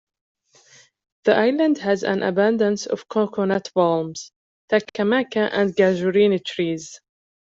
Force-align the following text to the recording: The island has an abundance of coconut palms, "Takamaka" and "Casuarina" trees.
The 1.25 1.35
island 1.37 1.77
has 1.77 2.01
an 2.03 2.23
abundance 2.23 2.87
of 2.87 3.07
coconut 3.07 3.69
palms, 3.75 4.31
"Takamaka" 4.71 5.47
and 5.53 5.75
"Casuarina" 5.75 6.39
trees. 6.43 6.99